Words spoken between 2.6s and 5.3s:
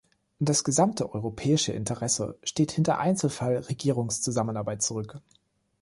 hinter Einzelfall-Regierungszusammenarbeit zurück.